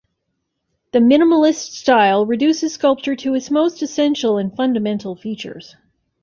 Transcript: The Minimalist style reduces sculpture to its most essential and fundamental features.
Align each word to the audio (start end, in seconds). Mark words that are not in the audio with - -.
The 0.93 0.99
Minimalist 0.99 1.73
style 1.73 2.25
reduces 2.25 2.73
sculpture 2.73 3.15
to 3.17 3.35
its 3.35 3.51
most 3.51 3.83
essential 3.83 4.39
and 4.39 4.51
fundamental 4.55 5.15
features. 5.15 5.75